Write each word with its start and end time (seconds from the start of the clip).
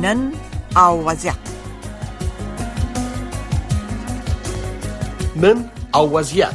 نن 0.00 0.32
او 0.76 1.04
وضعیت 1.06 1.34
نن 5.36 5.64
او 5.94 6.12
وضعیت 6.12 6.48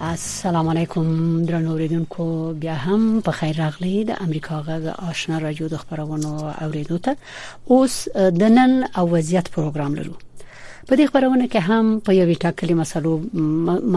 السلام 0.00 0.68
علیکم 0.68 1.44
درنو 1.44 1.70
اوریدونکو 1.70 2.52
بیا 2.60 2.74
هم 2.74 3.20
په 3.20 3.30
خیر 3.30 3.56
راغلی 3.58 4.04
د 4.04 4.10
امریکا 4.20 4.62
غږ 4.62 5.04
آشنا 5.10 5.38
رادیو 5.40 5.68
د 5.68 5.76
خبرونو 5.76 6.52
اوریدو 6.60 6.98
ته 6.98 7.16
اوس 7.66 8.08
د 8.16 8.42
نن 8.42 8.84
او 8.96 9.10
وضعیت 9.10 9.48
پروګرام 9.58 9.94
لرو 9.98 10.12
په 10.88 10.96
دې 10.98 11.06
خبرونه 11.10 11.46
کې 11.52 11.60
هم 11.68 11.86
په 12.04 12.10
یوې 12.20 12.36
ټاکلې 12.44 12.74
مسلو 12.80 13.12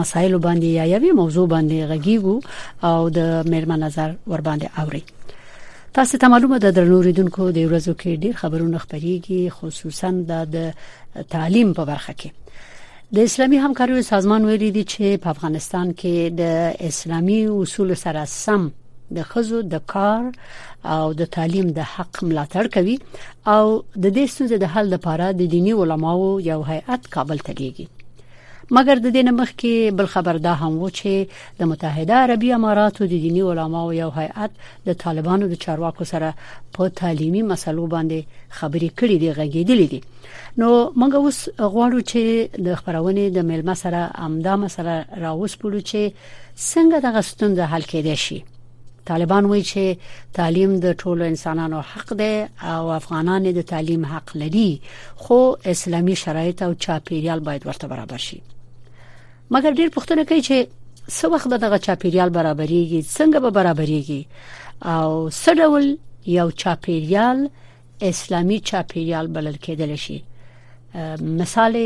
مسایلو 0.00 0.38
باندې 0.46 0.68
یا 0.78 0.84
یوې 0.94 1.10
موضوع 1.20 1.46
باندې 1.54 1.88
غږیږو 1.90 2.36
او 2.88 2.98
د 3.18 3.48
میرمن 3.54 3.80
نظر 3.86 4.08
ور 4.32 4.42
باندې 4.48 4.66
اوري 4.80 5.02
تاسو 5.98 6.14
ته 6.24 6.32
معلومه 6.34 6.56
ده 6.64 6.70
درنوریدونکو 6.78 7.42
د 7.58 7.64
ورځو 7.70 7.92
کې 8.00 8.12
ډیر 8.26 8.34
خبرونه 8.42 8.78
خبريږي 8.84 9.40
خصوصا 9.60 10.10
د 10.54 10.74
تعلیم 11.36 11.72
په 11.78 11.84
برخه 11.92 12.12
کې 12.20 12.30
د 13.18 13.30
اسلامي 13.30 13.58
همکاریو 13.64 14.04
سازمان 14.10 14.44
ویلي 14.50 14.70
دی 14.76 14.84
چې 14.92 15.24
په 15.24 15.28
افغانستان 15.34 15.92
کې 16.02 16.38
د 16.40 16.42
اسلامي 16.92 17.40
اصول 17.62 17.96
سره 18.04 18.24
سم 18.36 18.70
د 19.16 19.28
خزو 19.30 19.58
د 19.72 19.76
کار 19.92 20.22
او 20.96 21.04
د 21.20 21.32
تعلیم 21.36 21.66
د 21.78 21.88
حق 21.94 22.14
ملاتړ 22.28 22.64
کوي 22.76 22.96
او 23.56 23.64
د 24.02 24.04
دې 24.16 24.24
ستونزې 24.32 24.56
د 24.60 24.66
حل 24.74 24.86
لپاره 24.96 25.26
د 25.40 25.50
دینی 25.56 25.72
علماو 25.84 26.28
یو 26.50 26.60
هیئت 26.70 27.02
کابل 27.16 27.38
ته 27.48 27.52
لیږي 27.60 27.86
مګر 28.76 28.96
د 29.04 29.08
دې 29.14 29.22
مخ 29.38 29.50
کې 29.60 29.94
بل 30.00 30.06
خبر 30.12 30.36
دا 30.44 30.52
هم 30.60 30.72
و 30.84 30.88
چې 30.98 31.58
د 31.58 31.70
متحده 31.70 32.14
عربی 32.26 32.50
اماراتو 32.56 33.08
د 33.12 33.22
دینی 33.24 33.42
علماو 33.54 33.92
یو 34.02 34.08
هیئت 34.18 34.50
د 34.86 34.96
طالبانو 35.02 35.48
د 35.52 35.60
چارواکو 35.64 36.08
سره 36.12 36.30
په 36.76 36.88
تعلیمي 37.00 37.42
مسلو 37.50 37.86
باندې 37.94 38.20
خبرې 38.58 38.90
کړې 39.02 39.16
دي 39.22 39.28
غږېدلې 39.38 39.88
دي 39.92 40.00
نو 40.60 40.68
موږ 41.00 41.12
اوس 41.20 41.40
غواړو 41.74 41.98
چې 42.10 42.22
د 42.68 42.80
خبرونې 42.80 43.24
د 43.36 43.50
میلم 43.50 43.74
سره 43.84 44.00
امدا 44.28 44.56
مسله 44.64 44.96
راوس 45.26 45.56
پلو 45.60 45.80
چې 45.90 46.00
څنګه 46.70 46.98
د 47.06 47.14
غستون 47.18 47.54
د 47.60 47.70
حل 47.74 47.84
کېدای 47.92 48.18
شي 48.26 48.40
طالبان 49.06 49.44
وایي 49.50 49.62
چې 49.62 50.12
تعلیم 50.36 50.76
د 50.84 50.92
ټولو 51.02 51.22
انسانانو 51.32 51.80
حق 51.92 52.08
دی 52.20 52.30
او 52.74 52.82
افغانان 53.00 53.42
د 53.56 53.60
تعلیم 53.72 54.02
حق 54.12 54.28
لري 54.42 54.68
خو 55.22 55.38
اسلامي 55.74 56.14
شرایط 56.22 56.62
او 56.62 56.72
چاپیریال 56.86 57.40
باید 57.48 57.66
ورته 57.66 57.86
برابر 57.92 58.16
شي 58.26 58.40
مګر 59.54 59.72
ډیر 59.80 59.88
پښتنه 59.96 60.22
کوي 60.32 60.42
چې 60.48 60.58
څو 61.20 61.24
وخت 61.34 61.50
دغه 61.64 61.78
چاپیریال 61.86 62.30
برابرېږي 62.30 63.00
څنګه 63.16 63.38
به 63.40 63.50
برابرېږي 63.50 64.22
او 64.84 65.30
سړول 65.30 65.98
یو 66.34 66.50
چاپیریال 66.64 67.46
اسلامي 68.10 68.60
چاپیریال 68.70 69.26
بلل 69.38 69.56
کېدل 69.56 69.94
شي 70.04 70.20
مثال 71.42 71.80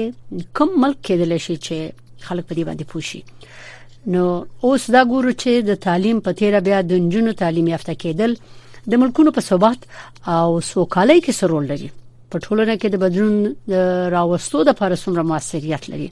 کوم 0.56 0.81
ملک 0.84 0.98
کېدل 1.09 1.37
شي 1.47 1.56
چې 1.56 1.77
خلک 2.25 2.44
په 2.44 2.55
دې 2.55 2.64
باندې 2.69 2.84
پوښي 2.84 3.20
نو 4.12 4.25
اوس 4.65 4.83
دا 4.95 5.03
ګورو 5.12 5.33
چې 5.43 5.61
د 5.69 5.75
تعلیم 5.87 6.19
په 6.27 6.33
تیر 6.41 6.59
بیا 6.69 6.81
د 6.89 6.93
نجونو 7.07 7.33
تعلیم 7.43 7.69
یافته 7.73 7.95
کېدل 8.03 8.37
د 8.93 9.03
ملکونو 9.03 9.33
په 9.39 9.47
ثبات 9.47 9.79
او 9.91 10.61
سوکالۍ 10.71 11.21
کې 11.25 11.33
سر 11.39 11.51
رول 11.55 11.67
لري 11.73 11.91
په 12.34 12.43
ټولنه 12.45 12.75
کې 12.81 12.89
د 12.95 12.97
بدلون 13.07 14.15
راوستو 14.15 14.62
د 14.62 14.69
لپاره 14.73 15.01
څومره 15.05 15.22
موثریت 15.33 15.89
لري 15.95 16.09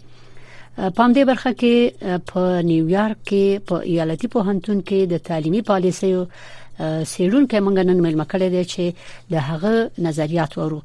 پام 0.97 1.13
دې 1.17 1.25
برخه 1.31 1.53
کې 1.61 2.21
په 2.33 2.63
نیویارک 2.73 3.23
کې 3.23 3.67
په 3.69 3.81
ایالتي 3.95 4.31
پوهنتون 4.37 4.81
کې 4.81 5.13
د 5.15 5.23
تعلیمي 5.31 5.63
پالیسیو 5.71 6.27
سیرونکو 7.07 7.57
مونږ 7.65 7.79
نن 7.89 8.01
ملما 8.07 8.25
کړی 8.33 8.49
دی 8.55 8.63
چې 8.73 9.33
د 9.33 9.35
هغه 9.51 9.91
نظریات 10.07 10.53
ورو 10.59 10.81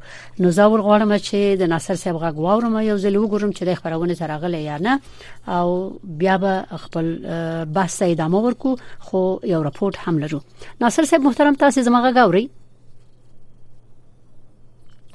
نو 0.45 0.51
زاور 0.57 0.79
غواړم 0.87 1.11
چې 1.29 1.37
د 1.63 1.71
ناصر 1.73 1.95
صاحب 2.03 2.15
غواړم 2.41 2.73
یو 2.89 2.97
ځل 3.05 3.15
وګورم 3.21 3.51
چې 3.57 3.63
د 3.65 3.71
خبرونه 3.79 4.13
سره 4.21 4.33
غلې 4.43 4.61
یا 4.69 4.77
نه 4.85 4.93
او 5.59 5.67
بیا 6.21 6.35
به 6.45 6.53
خپل 6.85 7.05
بحث 7.79 7.97
ادامه 8.11 8.39
ورکو 8.45 8.71
خو 9.05 9.21
یو 9.55 9.59
راپورټ 9.71 9.95
هم 10.07 10.15
لرو 10.27 10.39
ناصر 10.85 11.03
صاحب 11.11 11.21
محترم 11.29 11.55
تاسو 11.67 11.81
زما 11.91 12.07
غاوري 12.15 12.47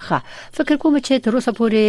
ښه 0.07 0.19
فکر 0.57 0.77
کوم 0.83 0.95
چې 1.07 1.23
تر 1.27 1.33
اوسه 1.39 1.51
پورې 1.59 1.85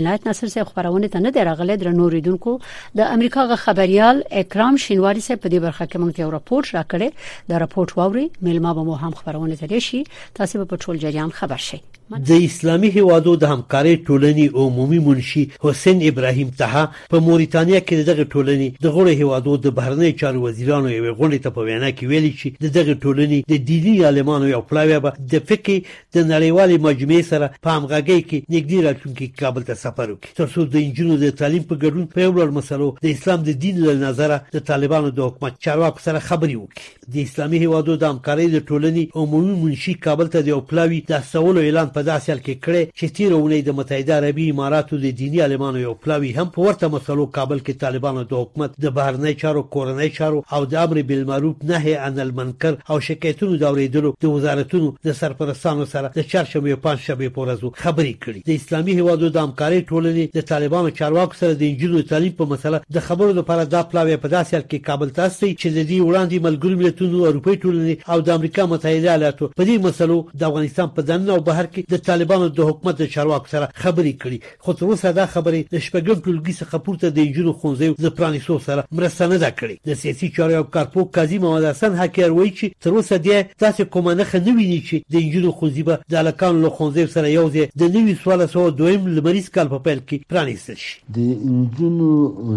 عنایت 0.00 0.22
ناصر 0.28 0.46
صاحب 0.54 0.68
خبرونه 0.72 1.06
ته 1.14 1.18
نه 1.26 1.30
درغله 1.36 1.74
در 1.82 1.90
نوریدونکو 2.00 2.52
د 3.00 3.12
امریکا 3.18 3.42
غ 3.52 3.62
خبريال 3.66 4.16
اکرام 4.44 4.74
شینواری 4.86 5.20
صاحب 5.26 5.40
په 5.44 5.48
دې 5.52 5.58
برخه 5.66 5.84
کې 5.90 5.96
موږ 6.00 6.10
ته 6.16 6.22
راپورټ 6.36 6.66
راکړي 6.76 7.08
دا 7.52 7.56
راپورټ 7.66 7.90
واوري 8.00 8.26
ملما 8.48 8.70
به 8.80 8.88
مو 8.90 8.94
هم 9.04 9.12
خبرونه 9.22 9.54
ترې 9.60 9.80
شي 9.90 10.00
تاسو 10.40 10.66
په 10.74 10.84
ټول 10.86 10.94
جریان 11.06 11.30
خبر 11.38 11.60
شئ 11.68 11.80
د 12.16 12.30
اسلامي 12.48 12.88
هیوادو 12.96 13.32
د 13.40 13.44
همکارۍ 13.52 13.96
ټولنې 14.06 14.46
عمومي 14.60 14.98
منشي 15.06 15.42
حسین 15.62 15.98
ابراهیم 16.10 16.50
تها 16.60 16.82
په 17.14 17.20
موریتانیا 17.24 17.80
کې 17.88 17.96
دغه 18.10 18.24
ټولنې 18.32 18.68
د 18.86 18.94
غوړې 18.94 19.14
هیوادو 19.24 19.56
د 19.66 19.74
بهرنی 19.78 20.12
چارو 20.22 20.42
وزیرانو 20.44 20.88
یو 20.92 21.04
غونډه 21.18 21.38
ته 21.46 21.50
په 21.56 21.60
وینا 21.66 21.90
کې 21.90 22.06
ویلي 22.12 22.30
چې 22.40 22.72
دغه 22.76 22.94
ټولنې 23.02 23.38
د 23.50 23.52
دینی 23.70 23.94
عالمانو 24.12 24.48
یو 24.52 24.60
پلاوی 24.70 24.98
به 25.08 25.12
د 25.32 25.44
فکر 25.50 25.74
د 26.14 26.16
نړیوالې 26.32 26.78
مجمع 26.86 27.18
سره 27.32 27.46
په 27.66 27.74
همغږۍ 27.76 28.20
کې 28.28 28.38
نږدې 28.54 28.78
راتلونکي 28.86 29.26
کابل 29.42 29.62
ته 29.68 29.74
سفر 29.84 30.06
وکړي 30.10 30.36
ترڅو 30.40 30.64
د 30.76 30.80
انجونو 30.84 31.16
د 31.24 31.36
تعلیم 31.42 31.62
په 31.68 31.74
ګډون 31.82 32.04
په 32.16 32.20
یو 32.26 32.32
لړ 32.38 32.48
مسلو 32.60 32.88
د 33.04 33.10
اسلام 33.14 33.40
د 33.50 33.60
دین 33.66 33.76
له 33.90 33.94
نظره 34.06 34.36
د 34.56 34.66
طالبانو 34.72 35.10
د 35.20 35.30
حکومت 35.30 35.60
چارواکو 35.68 36.00
سره 36.08 36.18
خبري 36.32 36.56
وکړي 36.62 37.14
د 37.18 37.20
اسلامي 37.28 37.58
هیوادو 37.66 37.96
د 37.96 38.04
همکارۍ 38.12 38.46
د 38.58 38.66
ټولنې 38.70 39.02
عمومي 39.22 39.54
منشي 39.62 39.94
کابل 40.10 40.26
ته 40.34 40.40
د 40.50 40.52
یو 40.54 40.60
پلاوی 40.74 41.00
د 41.14 41.22
سوالو 41.36 41.60
اعلان 41.68 41.88
په 41.98 42.04
داسې 42.12 42.26
حال 42.32 42.40
کې 42.46 42.54
کړې 42.64 42.82
چې 42.98 43.06
تیر 43.18 43.32
اونۍ 43.36 43.60
د 43.64 43.70
متحده 43.78 44.12
عربی 44.20 44.44
اماراتو 44.50 44.96
د 45.04 45.06
دینی 45.20 45.38
عالمانو 45.44 45.78
یو 45.86 45.94
پلاوی 46.02 46.28
هم 46.38 46.48
په 46.56 46.60
ورته 46.66 46.90
مسلو 46.94 47.24
کابل 47.38 47.58
کې 47.62 47.80
طالبانو 47.84 48.20
د 48.32 48.42
حکومت 48.42 48.76
د 48.84 48.92
بهرنی 48.98 49.32
چارو 49.42 49.62
کورنی 49.76 50.08
چارو 50.18 50.42
او 50.58 50.60
د 50.74 50.78
امر 50.82 51.00
بالمعروف 51.08 51.64
نهي 51.70 51.94
عن 52.08 52.20
المنکر 52.26 52.76
او 52.90 52.96
شکایتونو 53.06 53.56
د 53.62 53.64
اوریدلو 53.70 54.12
د 54.26 54.30
وزارتونو 54.34 54.90
د 55.08 55.16
سرپرستانو 55.22 55.88
سره 55.94 56.12
د 56.18 56.28
چړشمې 56.28 56.84
پنځ 56.84 56.98
شبې 57.08 57.34
پورزو 57.38 57.72
خبرې 57.82 58.14
کړې 58.26 58.50
د 58.50 58.60
اسلامي 58.60 58.96
هوادو 59.00 59.32
د 59.38 59.42
همکارۍ 59.48 59.82
ټولنې 59.90 60.38
د 60.40 60.46
طالبانو 60.52 60.94
چارواکو 61.00 61.40
سره 61.42 61.52
د 61.54 61.66
انجینو 61.72 62.04
تعلیم 62.12 62.38
په 62.42 62.50
مسله 62.54 62.82
د 62.98 63.06
خبرو 63.08 63.32
لپاره 63.40 63.66
دا 63.74 63.82
پلاوی 63.90 64.16
په 64.22 64.32
داسې 64.36 64.50
حال 64.60 64.66
کې 64.70 64.86
کابل 64.90 65.14
ته 65.20 65.34
ستې 65.34 65.50
چې 65.60 65.68
د 65.76 65.90
دې 65.90 65.98
وړاندې 66.06 66.46
ملګرو 66.46 66.80
ملتونو 66.84 67.26
اروپای 67.32 67.60
ټولنې 67.64 68.12
او 68.14 68.22
د 68.30 68.38
امریکا 68.38 68.70
متحده 68.76 69.12
ایالاتو 69.12 69.52
په 69.58 69.62
دې 69.68 69.84
مسلو 69.90 70.18
د 70.44 70.48
افغانستان 70.52 70.94
په 71.00 71.08
دننه 71.12 71.36
او 71.38 71.42
بهر 71.50 71.66
کې 71.72 71.86
د 71.90 71.94
طالبانو 72.08 72.48
د 72.56 72.60
حکومت 72.70 73.00
چارواکو 73.14 73.48
سره 73.52 73.68
خبرې 73.82 74.12
کړې 74.22 74.38
خو 74.64 74.72
تر 74.78 74.86
اوسه 74.86 75.12
دا 75.18 75.24
خبرې 75.34 75.60
د 75.74 75.76
شپږم 75.86 76.18
ټولګي 76.24 76.54
څخه 76.60 76.80
پورته 76.88 77.06
د 77.10 77.18
جنو 77.36 77.52
خونځې 77.60 77.88
د 78.06 78.10
پرانیستو 78.18 78.58
سره 78.66 78.84
مرسته 78.98 79.28
نه 79.32 79.38
ده 79.44 79.50
کړې 79.60 79.76
د 79.88 80.00
سیاسي 80.02 80.28
چارواکو 80.38 80.72
کارپو 80.76 81.04
قاضي 81.18 81.38
محمد 81.44 81.66
حسن 81.70 81.96
حکیر 82.00 82.30
وایي 82.38 82.52
چې 82.58 82.66
تر 82.86 82.90
اوسه 82.98 83.18
دې 83.26 83.60
تاسو 83.64 83.86
کومه 83.96 84.14
نه 84.20 84.24
خنوي 84.32 84.66
چې 84.88 84.96
د 85.16 85.24
جنو 85.36 85.52
خونځې 85.60 85.82
به 85.88 86.14
د 86.14 86.20
الکان 86.24 86.60
له 86.64 86.72
خونځې 86.76 87.14
سره 87.14 87.32
یو 87.38 87.46
ځای 87.56 87.66
د 87.84 87.96
نوي 87.96 88.16
سوال 88.24 88.44
سو 88.56 88.66
دویم 88.82 89.08
لمریز 89.20 89.48
کال 89.56 89.72
په 89.74 89.82
پیل 89.88 90.04
کې 90.04 90.32
پرانیستل 90.34 90.78
شي 90.82 90.94
د 91.20 91.32
جنو 91.80 92.10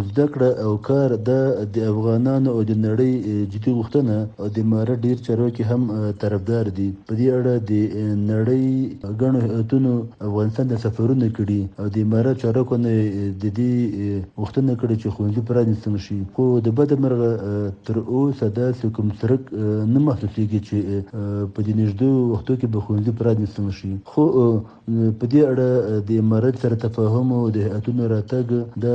زده 0.10 0.28
کړه 0.34 0.50
او 0.68 0.78
کار 0.92 1.18
د 1.32 1.82
افغانانو 1.94 2.58
او 2.58 2.64
د 2.74 2.84
نړۍ 2.90 3.48
جدي 3.56 3.80
وختونه 3.80 4.20
د 4.60 4.70
ماره 4.76 5.00
ډیر 5.08 5.26
چارواکي 5.30 5.64
هم 5.74 5.90
طرفدار 6.26 6.76
دي 6.82 6.92
په 7.08 7.24
دې 7.24 7.28
اړه 7.40 7.56
د 7.72 8.16
نړۍ 8.28 9.20
ګڼو 9.22 9.40
هیئتونو 9.46 9.90
افغانستان 10.28 10.66
د 10.70 10.76
سفرونه 10.84 11.28
کړي 11.38 11.58
او 11.80 11.86
د 11.94 11.96
امارات 12.06 12.38
چارکو 12.44 12.76
نه 12.86 12.92
د 13.44 13.46
دې 13.58 13.74
وختونه 14.42 14.74
کړي 14.82 14.96
چې 15.02 15.14
خوندې 15.16 15.42
پرانیستل 15.50 15.96
شي 16.06 16.18
خو 16.36 16.46
د 16.66 16.68
بده 16.80 16.96
مرغه 17.04 17.30
تر 17.90 17.98
اوسه 18.14 18.46
داسې 18.60 18.84
کوم 18.96 19.08
سرک 19.22 19.42
نه 19.94 20.00
محسوسیږي 20.08 20.60
چې 20.68 20.78
په 21.54 21.60
دې 21.66 21.74
نږدې 21.82 22.10
وختو 22.34 22.54
کې 22.60 22.68
به 22.74 22.80
خوندې 22.86 23.12
پرانیستل 23.20 23.68
شي 23.80 23.94
خو 24.12 24.24
په 25.20 25.26
دې 25.32 25.42
اړه 25.52 25.70
د 26.08 26.10
امارات 26.24 26.56
سره 26.64 26.82
تفاهم 26.86 27.28
او 27.40 27.44
د 27.56 27.58
هیئتونو 27.68 28.10
راتګ 28.14 28.46
د 28.84 28.86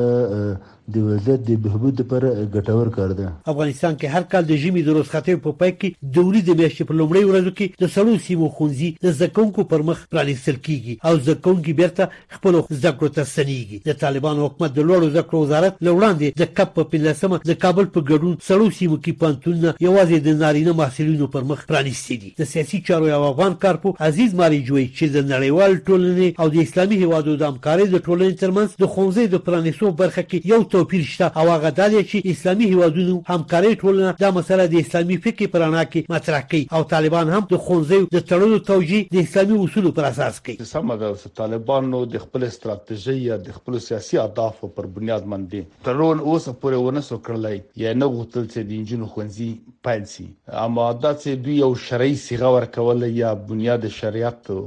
د 0.94 0.98
وضعیت 1.06 1.40
د 1.46 1.50
بهبود 1.64 2.00
لپاره 2.00 2.44
ګټور 2.54 2.90
کار 2.96 3.10
دی 3.20 3.24
افغانستان 3.52 3.94
کې 3.96 4.06
هر 4.16 4.22
کال 4.32 4.44
د 4.50 4.58
ژمي 4.64 4.82
د 4.88 4.94
روزخاتې 4.98 5.34
په 5.46 5.52
پای 5.62 5.70
کې 5.78 6.12
د 6.18 6.26
وري 6.28 6.42
د 6.48 6.52
میاشتې 6.60 6.84
په 6.90 6.94
لومړۍ 7.00 7.22
ورځو 7.30 7.50
کې 7.58 7.66
د 7.82 7.90
سړو 7.94 8.14
سیمو 8.26 8.48
خونځي 8.56 8.90
د 9.06 9.16
زکونکو 9.20 9.64
پر 9.72 9.82
مخ 9.88 10.04
پرانیستل 10.12 10.60
کیږي 10.66 10.94
او 11.08 11.18
زکونکي 11.28 11.72
بیرته 11.80 12.08
خپل 12.36 12.58
زکړو 12.84 13.08
ته 13.16 13.22
سنیږي 13.34 13.78
د 13.88 13.98
طالبان 14.04 14.42
حکومت 14.44 14.74
د 14.76 14.80
لوړو 14.90 15.08
زکړو 15.16 15.36
وزارت 15.46 15.74
لوړاندې 15.88 16.44
د 16.44 16.52
کپ 16.60 16.78
په 16.94 17.02
لسمه 17.06 17.40
د 17.50 17.58
کابل 17.66 17.90
په 17.98 18.06
ګډون 18.10 18.36
سړو 18.50 18.70
سیمو 18.78 18.98
کې 19.02 19.20
پانتونه 19.24 19.74
یوازې 19.88 20.18
د 20.28 20.38
نارینه 20.44 20.76
محصولینو 20.82 21.30
پر 21.36 21.50
مخ 21.52 21.66
پرانیستي 21.72 22.20
دي 22.26 22.32
د 22.42 22.48
سیاسي 22.52 22.82
چارو 22.92 23.10
یو 23.12 23.20
افغان 23.32 23.58
کارپو 23.66 23.96
عزیز 24.12 24.34
ماری 24.44 24.62
جوړي 24.62 24.86
چې 24.94 25.18
د 25.18 25.28
نړیوال 25.34 25.72
ټولنې 25.82 26.44
او 26.44 26.48
د 26.56 26.64
اسلامي 26.68 27.02
هیوادو 27.04 27.36
د 27.44 27.52
همکارۍ 27.52 27.90
د 27.92 28.06
ټولنې 28.08 28.40
ترمنځ 28.46 28.80
د 28.86 28.94
خونځې 28.96 29.24
د 29.36 29.44
پرانیستو 29.50 29.94
برخه 30.04 30.22
کې 30.30 30.54
یو 30.54 30.60
توپیر 30.76 31.02
شته 31.04 31.38
او 31.38 31.48
هغه 31.50 31.70
دا 31.70 31.88
دی 31.88 32.04
چې 32.04 32.26
اسلامي 32.30 32.64
هیوادونو 32.70 33.22
همکاري 33.26 33.76
ټولنه 33.82 34.10
دا 34.24 34.30
مسله 34.38 34.66
د 34.72 34.74
اسلامي 34.80 35.16
فقه 35.26 35.46
پرانا 35.54 35.84
کې 35.92 36.10
مطرح 36.14 36.42
کړي 36.50 36.74
او 36.78 36.82
طالبان 36.90 37.30
هم 37.34 37.44
د 37.52 37.60
خونځي 37.66 38.00
د 38.16 38.24
تړلو 38.32 38.58
توجیه 38.70 39.06
د 39.14 39.22
اسلامي 39.28 39.60
اصولو 39.66 39.92
پر 40.00 40.08
اساس 40.08 40.40
کوي 40.48 40.66
سمه 40.72 40.98
ده 41.04 41.32
طالبانو 41.40 42.02
د 42.16 42.22
خپل 42.26 42.44
استراتیژي 42.50 43.16
یا 43.28 43.38
د 43.48 43.56
خپل 43.60 43.78
سیاسي 43.86 44.20
اهداف 44.24 44.60
پر 44.80 44.90
بنیاد 44.98 45.30
باندې 45.32 45.86
ترون 45.88 46.22
اوس 46.26 46.48
پورې 46.48 46.84
ونه 46.86 47.04
سو 47.08 47.20
کړلای 47.30 47.82
یا 47.86 47.96
نه 48.02 48.12
غوښتل 48.12 48.48
چې 48.50 48.70
د 48.70 48.78
انجینو 48.82 49.10
خونځي 49.14 49.50
پیل 49.88 50.06
شي 50.14 50.28
اما 50.66 50.90
دا 51.00 51.14
چې 51.14 51.42
دوی 51.48 51.58
یو 51.64 51.74
شرعي 51.88 52.14
صيغه 52.28 52.54
ورکول 52.58 53.08
یا 53.24 53.34
بنیاد 53.50 53.88
شریعت 54.00 54.54
او 54.58 54.62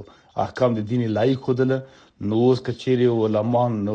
احکام 0.48 0.82
د 0.82 0.90
دین 0.94 1.08
لایق 1.20 1.50
خدله 1.50 1.84
نو 2.28 2.36
اوس 2.46 2.60
کچېری 2.62 3.06
ولمان 3.18 3.76
نو 3.84 3.94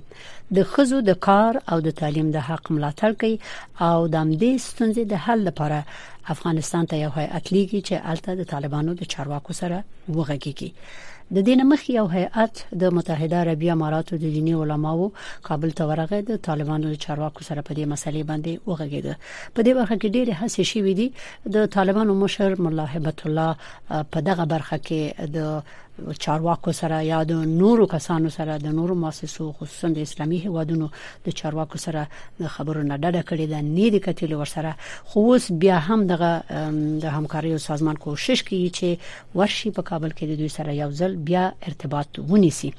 د 0.58 0.68
خزو 0.74 1.02
د 1.14 1.18
کار 1.30 1.62
او 1.72 1.80
د 1.90 1.96
تعلیم 2.04 2.32
د 2.38 2.46
حق 2.52 2.74
ملاتړ 2.78 3.18
کوي 3.24 3.40
او 3.92 4.10
د 4.16 4.22
امدې 4.24 4.68
ستونزې 4.68 5.10
د 5.16 5.24
حل 5.28 5.46
لپاره 5.52 5.86
افغانستان 6.38 6.92
ته 6.92 7.04
یو 7.06 7.14
هیئت 7.20 7.54
لیږي 7.56 7.88
چې 7.88 8.14
الته 8.14 8.40
د 8.42 8.52
طالبانو 8.56 9.00
د 9.04 9.10
چارواکو 9.16 9.60
سره 9.64 9.84
وغږیږي 10.12 10.72
د 11.36 11.42
دین 11.48 11.62
مخ 11.70 11.82
یو 11.90 12.06
هیئات 12.16 12.56
د 12.82 12.92
متحده 12.96 13.36
عربی 13.44 13.70
اماراتو 13.76 14.18
د 14.24 14.34
دینی 14.36 14.54
علماو 14.64 15.06
کابل 15.48 15.72
ته 15.78 15.84
ورغی 15.92 16.20
د 16.28 16.32
طالبانو 16.48 16.92
چارواکو 17.06 17.42
سره 17.48 17.62
په 17.70 17.78
دې 17.78 17.86
مسلې 17.94 18.22
باندې 18.30 18.52
وغږیده 18.70 19.14
په 19.54 19.60
دې 19.66 19.72
برخه 19.80 19.96
کې 20.02 20.10
ډېر 20.16 20.28
هڅې 20.40 20.64
شوې 20.72 20.94
دي 21.00 21.08
د 21.54 21.56
طالبانو 21.78 22.14
مشر 22.24 22.50
ملا 22.66 22.86
هبت 22.94 23.20
الله 23.30 23.52
په 24.14 24.18
دغه 24.30 24.44
برخه 24.54 24.78
کې 24.90 25.02
د 25.38 25.40
چارواکو 26.20 26.72
سره 26.74 27.02
یا 27.06 27.24
د 27.30 27.42
نورو 27.48 27.86
کسانو 27.88 28.30
سره 28.36 28.58
د 28.62 28.68
نورو 28.78 28.96
مؤسسو 29.04 29.52
خصوصا 29.60 29.88
د 29.98 30.08
اسلامي 30.08 30.40
هوادونو 30.46 30.88
د 31.28 31.36
چارواکو 31.42 31.78
سره 31.86 32.02
خبرو 32.56 32.82
نه 32.90 32.96
ډډه 33.04 33.22
کړې 33.30 33.46
ده 33.52 33.60
نه 33.76 33.88
دي 33.96 34.00
کتل 34.08 34.32
ورسره 34.42 34.72
خو 35.12 35.20
اوس 35.28 35.46
بیا 35.66 35.78
هم 35.90 36.00
دغه 36.14 36.32
د 37.04 37.18
همکاري 37.18 37.52
او 37.54 37.60
سازمان 37.68 37.96
کوشش 38.08 38.40
کوي 38.50 38.64
چې 38.80 38.88
ورشي 39.42 39.70
په 39.78 39.82
کابل 39.92 40.12
کې 40.18 40.26
د 40.32 40.42
دوی 40.42 40.50
سره 40.58 40.72
یو 40.82 40.90
ځل 41.04 41.14
بیا 41.30 41.44
ارتباط 41.72 42.10
ونیسي 42.34 42.74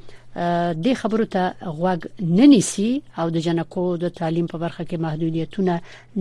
د 0.85 0.95
خبرو 1.01 1.25
ته 1.25 1.53
غوږ 1.79 2.01
ننسي 2.23 3.03
او 3.19 3.27
د 3.35 3.39
جنکو 3.47 3.85
د 4.03 4.07
تعلیم 4.19 4.47
په 4.53 4.59
برخه 4.65 4.83
کې 4.85 5.03
محدودیتونه 5.07 5.75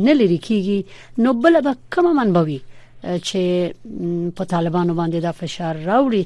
نه 0.05 0.13
لري 0.21 0.37
کیږي 0.47 1.23
نو 1.23 1.33
بل 1.43 1.61
به 1.61 1.75
کوم 1.93 2.07
منبوي 2.19 2.59
چې 3.27 3.43
په 4.37 4.43
طالبانو 4.53 4.93
باندې 4.99 5.19
دا 5.25 5.31
فشار 5.41 5.75
راوړي 5.89 6.23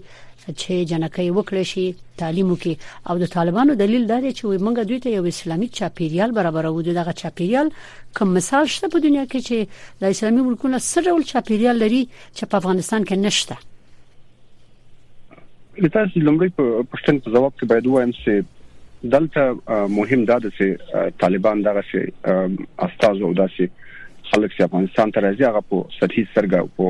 چې 0.62 0.74
جنکې 0.92 1.36
وکړي 1.36 1.63
شي 1.72 1.84
تعلیم 2.24 2.48
وکړي 2.54 2.75
او 3.10 3.18
د 3.24 3.28
طالبانو 3.36 3.75
دلیل 3.84 4.08
دا 4.08 4.20
دی 4.22 4.32
چې 4.34 4.63
موږ 4.66 4.88
دوی 4.90 5.00
ته 5.08 5.10
یو 5.10 5.25
اسلامي 5.34 5.68
چاپیریال 5.82 6.32
برابرو 6.40 6.82
دغه 6.82 7.13
چاپیریال 7.25 7.72
کوم 8.18 8.34
مثال 8.40 8.66
شته 8.78 8.90
په 8.96 9.00
دنیا 9.10 9.25
کې 9.28 9.40
چې 9.50 10.02
د 10.02 10.16
اسلامي 10.18 10.42
ملکونو 10.50 10.80
سره 10.90 11.13
ول 11.13 11.24
چاپیریال 11.36 11.78
لري 11.84 12.02
چې 12.36 12.44
په 12.46 12.56
افغانستان 12.62 13.06
کې 13.12 13.24
نشته 13.28 13.62
تاسو 15.94 16.20
لومړی 16.27 16.50
په 16.58 16.65
پښتن 16.92 17.20
په 17.24 17.34
جواب 17.36 17.53
کې 17.60 17.65
باید 17.72 17.86
وایم 17.94 18.12
چې 18.20 18.34
دلته 19.15 19.88
مهم 20.00 20.22
دا 20.32 20.38
ده 20.44 20.51
چې 20.58 21.13
طالبان 21.24 21.63
دغه 21.68 21.82
سي 21.92 22.03
استاد 22.88 23.22
او 23.27 23.32
داسي 23.42 23.68
خلک 24.34 24.54
چې 24.58 24.66
افغانستان 24.66 25.08
ته 25.16 25.24
راځي 25.25 25.44
هغه 25.48 25.62
په 25.72 25.90
سطحي 25.96 26.22
سرګه 26.36 26.62
په 26.78 26.86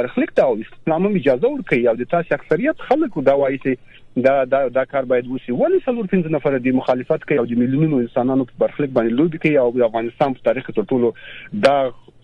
برخلیک 0.02 0.36
ته 0.42 0.52
او 0.52 0.60
اسلامي 0.68 1.14
اجازه 1.14 1.48
ورکړي 1.48 1.88
او 1.94 1.96
د 2.04 2.12
تاسو 2.16 2.38
اکثریت 2.40 2.86
خلکو 2.92 3.30
دا 3.32 3.36
وایي 3.42 3.58
چې 3.66 3.91
دا 4.18 4.44
دا 4.46 4.68
دا 4.70 4.84
کار 4.86 5.06
باید 5.06 5.28
وشي 5.28 5.52
ولې 5.58 5.84
څلور 5.86 6.08
پنځه 6.12 6.30
نفر 6.36 6.58
دي 6.64 6.72
مخالفت 6.78 7.24
کوي 7.28 7.38
او 7.42 7.46
د 7.50 7.60
میلیونونو 7.64 7.98
انسانانو 8.06 8.46
په 8.46 8.62
برخلیک 8.62 8.90
باندې 8.96 9.18
لوبي 9.22 9.38
کوي 9.44 9.58
او 9.58 9.72
د 9.76 9.82
افغانستان 9.86 10.34
په 10.40 10.44
تاریخ 10.48 10.72
ته 10.72 10.88
ټولو 10.96 11.12
دا 11.66 11.76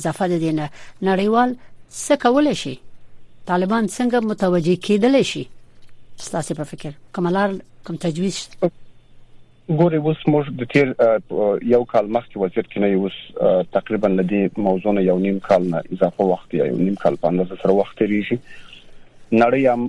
اضافه 0.00 0.28
د 0.34 0.44
دینه 0.44 0.68
نړیوال 1.02 1.56
څه 2.06 2.16
کول 2.26 2.52
شي 2.66 2.74
طالبان 3.54 3.86
څنګه 3.86 4.14
متوجي 4.32 4.76
کېدل 4.76 5.22
شي 5.34 5.44
ستاسو 6.28 6.54
په 6.62 6.72
فکر 6.74 6.92
کوملار 7.14 7.56
کوم 7.86 7.96
تجویز 8.06 8.40
ګوري 9.70 9.98
اوس 10.02 10.22
موږ 10.26 10.48
د 10.60 10.64
تیر 10.72 10.86
یو 11.72 11.78
کال 11.90 12.08
مخکې 12.14 12.40
وضعیت 12.42 12.68
کې 12.70 12.80
نه 12.84 12.88
یو 12.92 13.02
اوس 13.08 13.18
تقریبا 13.76 14.08
لدی 14.14 14.40
موضوع 14.68 14.92
نه 14.96 15.02
یو 15.10 15.16
نیم 15.26 15.38
کال 15.48 15.68
نه 15.74 15.82
اضافه 15.96 16.26
وخت 16.30 16.54
یا 16.60 16.66
یو 16.70 16.78
نیم 16.80 16.94
کال 17.04 17.18
په 17.24 17.30
اندازه 17.32 17.58
سره 17.62 17.76
وخت 17.80 18.02
ریږي 18.04 19.38
نړۍ 19.42 19.62
هم 19.74 19.82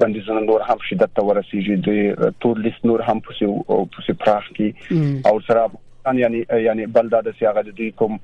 بندیزونه 0.00 0.40
نور 0.50 0.66
هم 0.68 0.78
شدت 0.88 1.14
ته 1.18 1.24
ورسیږي 1.28 1.76
د 1.88 2.32
تور 2.46 2.62
لیست 2.66 2.86
نور 2.92 3.06
هم 3.08 3.24
پوسی 3.28 3.52
پوسی 3.96 4.18
پراخ 4.24 4.50
کی 4.60 4.72
او 5.30 5.38
سره 5.48 5.64
افغانستان 6.04 6.18
یعنی 6.18 6.62
یعنی 6.64 6.86
بلدا 6.86 7.20
د 7.20 7.34
سیاغه 7.38 7.62
د 7.62 7.68
دوی 7.76 7.90
کوم 8.00 8.16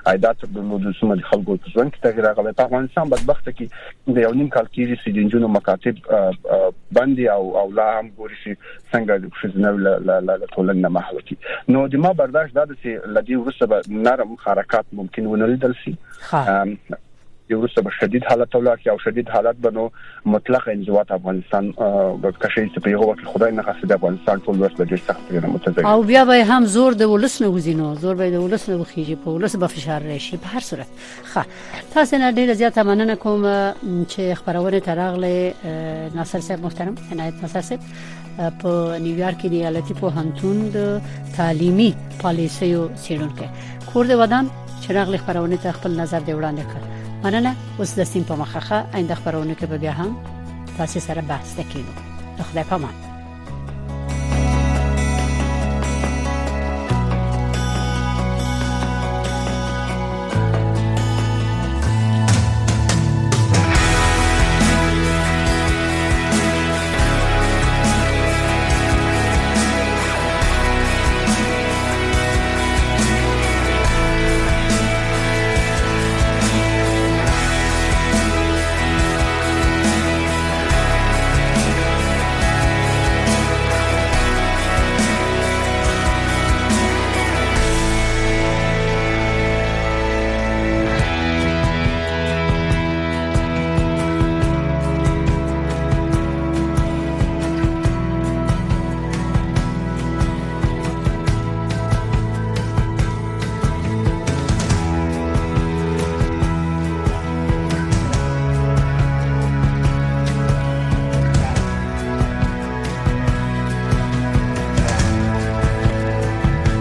عایدات 0.06 0.36
درلودل 0.54 0.92
سم 1.00 1.12
د 1.20 1.24
خلکو 1.28 1.54
په 1.62 1.72
ژوند 1.76 1.92
کې 1.92 2.02
تغیر 2.06 2.24
راغلی 2.26 2.52
په 2.58 2.66
افغانستان 2.70 3.08
بدبخته 3.14 3.54
کې 3.60 4.12
د 4.18 4.24
یو 4.24 4.30
نیم 4.40 4.50
کال 4.56 4.68
کېږي 4.68 4.98
چې 5.02 5.16
د 5.16 5.32
جنونو 5.32 5.54
مکاتب 5.54 6.92
باندې 6.98 7.32
او 7.34 7.48
او 7.62 7.72
لا 7.78 7.86
هم 7.96 8.12
ګوري 8.20 8.38
چې 8.42 8.60
څنګه 8.92 9.24
د 9.24 9.32
ښځینه 9.38 9.86
لا 9.86 10.20
لا 10.26 10.36
لا 10.42 10.50
ټولنه 10.54 10.92
محو 10.98 11.22
کی 11.30 11.38
نو 11.76 11.82
د 11.96 12.04
ما 12.06 12.12
برداشت 12.22 12.54
دا 12.60 12.66
د 12.72 12.78
چې 12.82 13.18
لدی 13.18 13.40
ورسره 13.40 14.04
نرم 14.08 14.36
حرکت 14.46 14.94
ممکن 15.02 15.28
ونه 15.34 15.50
لیدل 15.54 15.76
شي 15.82 15.96
یو 17.50 17.58
وروسته 17.58 17.82
به 17.82 17.90
شدید 18.00 18.24
حالت 18.24 18.48
ولاړ 18.56 18.82
شي 18.84 18.90
او 18.90 18.98
شدید 18.98 19.28
حالت 19.28 19.56
بنو 19.56 19.90
مطلق 20.26 20.68
انزوا 20.68 21.02
ته 21.04 21.14
افغانستان 21.14 21.72
کښې 22.42 22.74
چې 22.74 22.78
په 22.80 22.88
یو 22.90 23.00
وخت 23.02 23.24
خدای 23.24 23.52
نه 23.52 23.62
خاصه 23.62 23.80
د 23.86 23.92
افغانستان 23.92 24.38
ټول 24.38 24.48
ولس 24.60 24.72
به 24.72 24.84
ډېر 24.84 25.00
سخت 25.08 25.32
نه 25.32 25.46
متضرر 25.46 25.86
او 25.86 26.02
بیا 26.02 26.24
به 26.24 26.44
هم 26.44 26.64
زور 26.64 26.92
د 26.92 27.02
ولس 27.02 27.42
نه 27.42 27.48
وزینو 27.48 27.94
زور 27.94 28.14
به 28.14 28.30
د 28.30 28.34
ولس 28.42 28.68
نه 28.68 28.82
وخیږي 28.84 29.16
په 29.24 29.28
ولس 29.30 29.56
به 29.56 29.66
فشار 29.66 30.02
راشي 30.02 30.36
په 30.36 30.46
هر 30.54 30.60
صورت 30.60 30.86
ښه 31.34 31.40
تاسو 31.94 32.16
نه 32.16 32.32
ډېر 32.32 32.50
زیات 32.52 32.78
مننه 32.78 33.14
کوم 33.14 33.46
چې 34.04 34.20
خبرونه 34.34 34.80
ترغله 34.80 35.54
ناصر 36.14 36.40
صاحب 36.40 36.64
محترم 36.64 36.94
عنایت 37.12 37.34
ناصر 37.42 37.60
صاحب 37.60 37.80
په 38.60 38.98
نیویارک 39.02 39.40
کې 39.40 39.44
ایالتي 39.52 39.94
په 39.94 40.06
هنتون 40.16 40.68
د 40.74 41.00
تعلیمي 41.36 41.90
پالیسیو 42.22 42.88
سیرونکو 43.06 43.44
کور 43.92 44.06
د 44.06 44.10
ودان 44.24 44.50
چې 44.82 44.90
راغلي 44.90 45.18
خبرونه 45.18 45.56
ته 45.56 45.72
خپل 45.80 46.00
نظر 46.00 46.20
دی 46.20 46.32
وړاندې 46.32 46.60
کړ 46.70 47.04
مننه 47.24 47.52
اوس 47.78 47.90
د 47.98 48.08
سیم 48.12 48.24
په 48.30 48.34
مخخه 48.42 48.78
آینده 48.98 49.14
خبرونه 49.22 49.54
کې 49.58 49.66
به 49.70 49.78
بیا 49.82 49.92
هم 50.00 50.10
تاسو 50.78 50.98
سره 51.08 51.22
بحث 51.32 51.48
وکړو 51.54 52.44
خدای 52.48 52.66
پامان 52.70 53.05